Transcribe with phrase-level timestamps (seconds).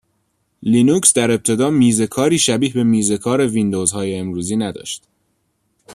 [0.63, 5.03] لینوکس در ابتدا میزکاری شبیه به میز کار ویندوزهای امروزی نداشت.